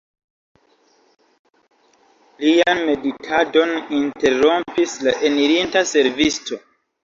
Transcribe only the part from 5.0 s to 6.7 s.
la enirinta servisto.